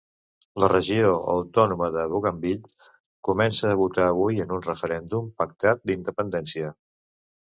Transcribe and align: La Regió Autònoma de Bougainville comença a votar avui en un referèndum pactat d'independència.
La 0.61 0.67
Regió 0.71 1.09
Autònoma 1.33 1.89
de 1.95 2.05
Bougainville 2.13 2.71
comença 3.29 3.69
a 3.73 3.77
votar 3.81 4.07
avui 4.13 4.41
en 4.45 4.55
un 4.57 4.63
referèndum 4.69 5.27
pactat 5.43 5.87
d'independència. 5.91 6.73